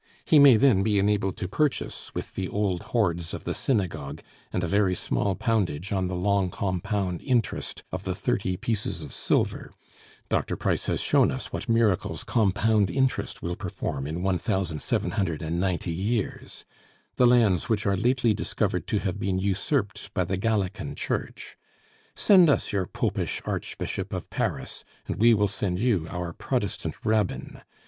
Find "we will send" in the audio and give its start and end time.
25.17-25.77